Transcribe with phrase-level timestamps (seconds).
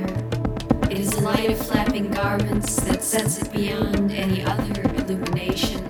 [0.00, 0.90] fire.
[0.90, 5.80] It is light of flapping garments that sets it beyond any other illumination.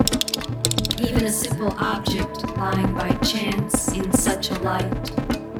[0.99, 5.11] Even a simple object lying by chance in such a light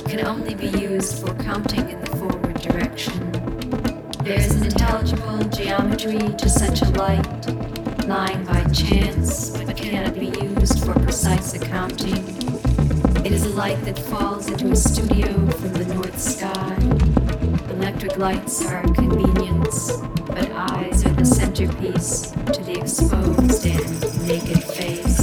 [0.05, 3.31] can only be used for counting in the forward direction.
[4.23, 7.47] There is an intelligible geometry to such a light,
[8.07, 12.23] lying by chance, but cannot be used for precise accounting.
[13.25, 17.02] It is a light that falls into a studio from the north sky
[17.83, 24.63] Electric lights are a convenience, but eyes are the centerpiece to the exposed and naked
[24.63, 25.22] face.